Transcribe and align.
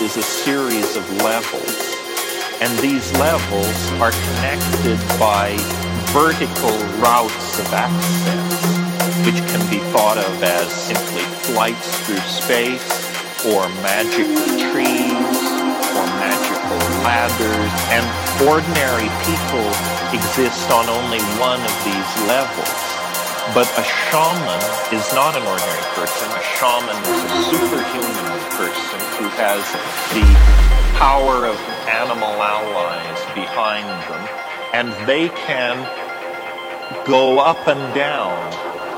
is 0.00 0.16
a 0.18 0.22
series 0.22 0.96
of 0.96 1.04
levels, 1.22 1.96
and 2.60 2.68
these 2.80 3.10
levels 3.16 3.92
are 3.96 4.12
connected 4.12 5.00
by 5.18 5.56
vertical 6.12 6.76
routes 7.00 7.58
of 7.58 7.72
access, 7.72 8.60
which 9.24 9.40
can 9.48 9.62
be 9.70 9.78
thought 9.96 10.18
of 10.18 10.42
as 10.42 10.68
simply 10.68 11.24
flights 11.48 11.96
through 12.04 12.20
space, 12.28 12.84
or 13.48 13.68
magical 13.80 14.44
trees, 14.68 15.36
or 15.96 16.04
magical 16.20 16.76
ladders, 17.00 17.72
and 17.88 18.04
ordinary 18.44 19.08
people 19.24 19.68
exist 20.12 20.68
on 20.76 20.88
only 20.92 21.20
one 21.40 21.60
of 21.60 21.74
these 21.88 22.10
levels. 22.28 22.96
But 23.54 23.70
a 23.78 23.84
shaman 23.86 24.60
is 24.92 25.06
not 25.14 25.36
an 25.36 25.44
ordinary 25.46 25.86
person. 25.94 26.28
A 26.34 26.42
shaman 26.58 26.98
is 27.06 27.20
a 27.24 27.42
superhuman 27.48 28.15
has 29.36 29.60
the 30.16 30.24
power 30.98 31.44
of 31.44 31.56
animal 31.86 32.32
allies 32.40 33.20
behind 33.34 33.86
them, 34.08 34.28
and 34.72 34.88
they 35.06 35.28
can 35.28 35.76
go 37.06 37.38
up 37.38 37.68
and 37.68 37.94
down 37.94 38.32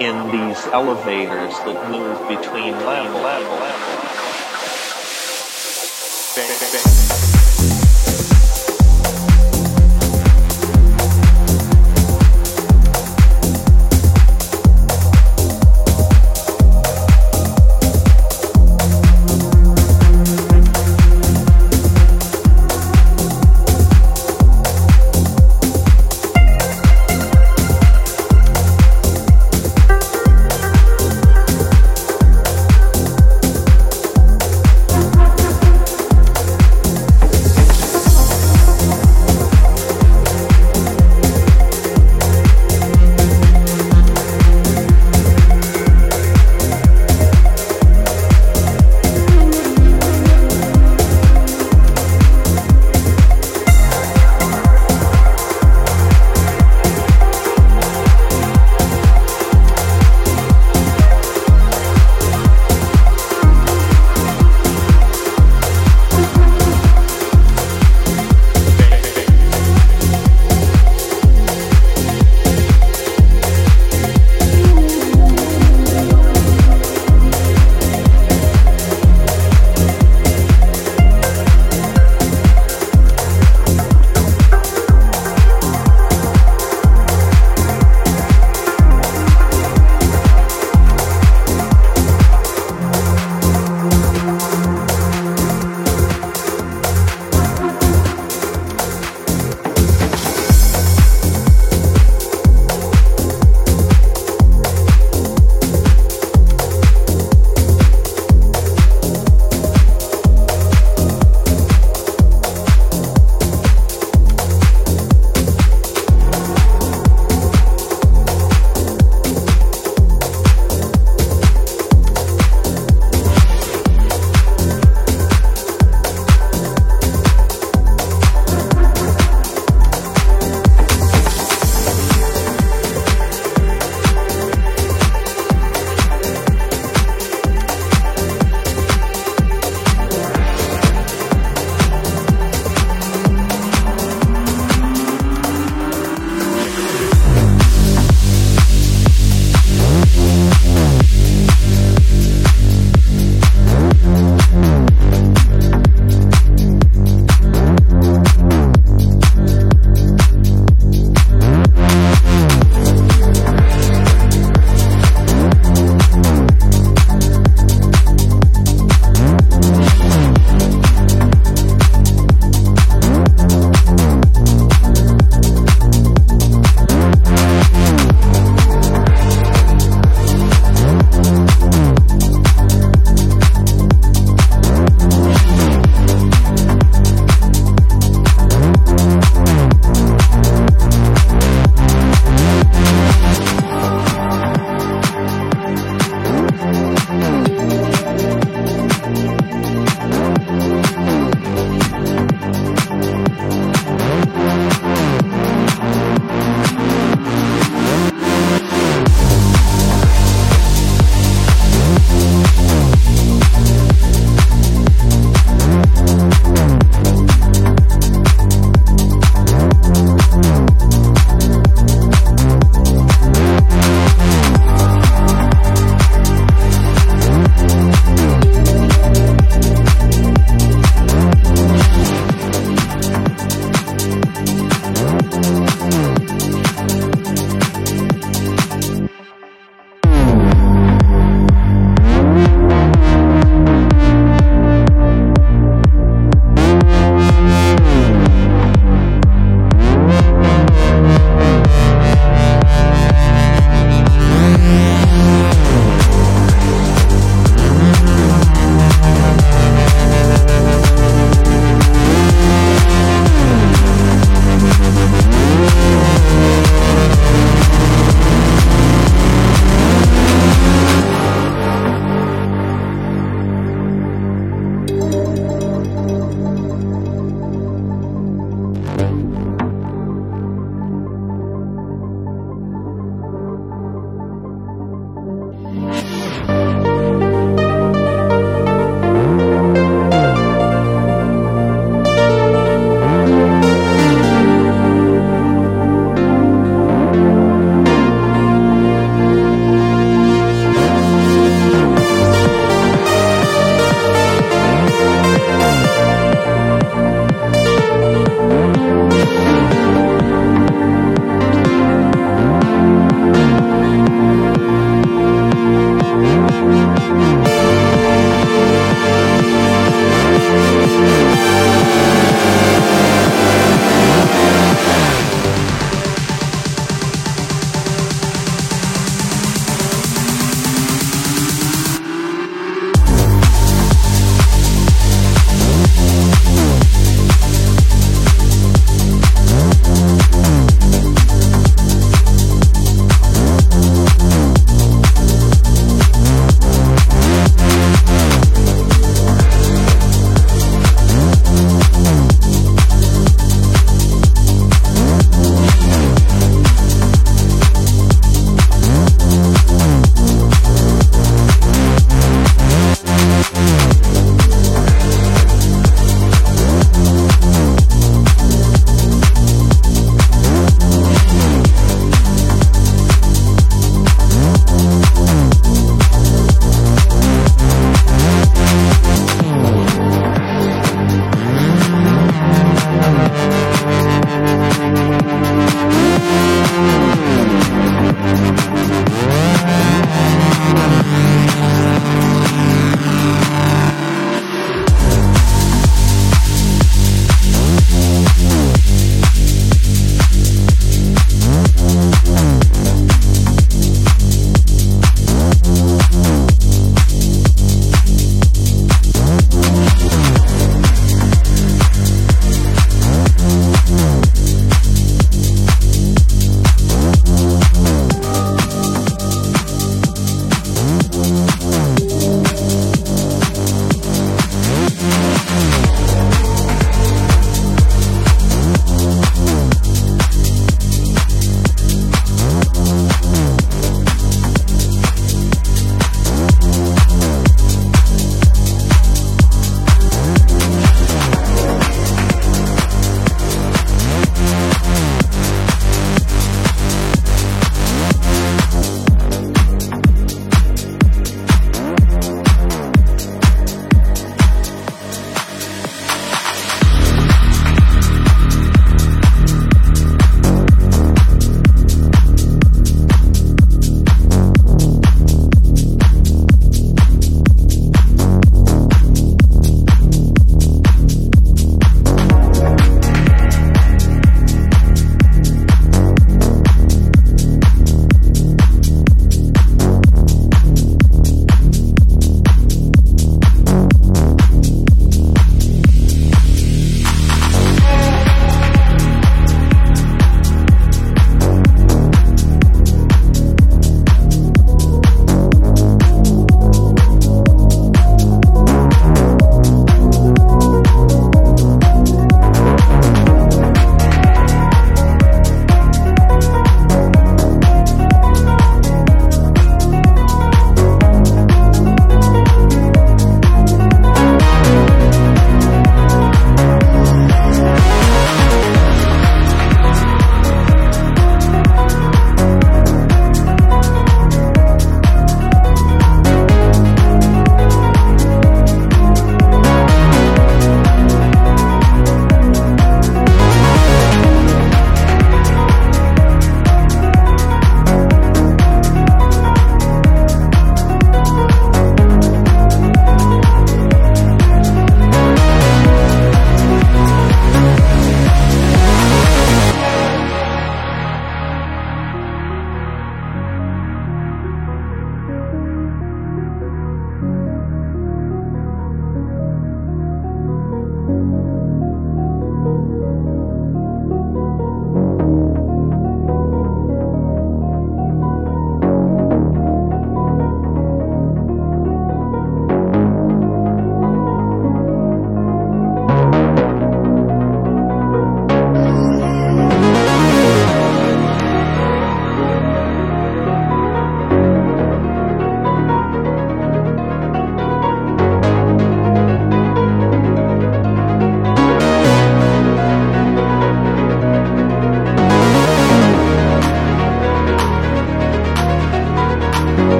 in 0.00 0.14
these 0.30 0.64
elevators 0.68 1.52
that 1.66 1.90
move 1.90 2.16
between 2.28 2.72
level, 2.86 3.20
level, 3.20 3.50
level. 3.50 3.77